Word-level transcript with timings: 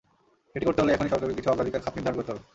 সেটি 0.51 0.65
করতে 0.67 0.81
হলে 0.81 0.93
এখনই 0.93 1.11
সরকারকে 1.13 1.37
কিছু 1.37 1.49
অগ্রাধিকার 1.51 1.83
খাত 1.85 1.93
নির্ধারণ 1.95 2.17
করতে 2.19 2.31
হবে। 2.31 2.43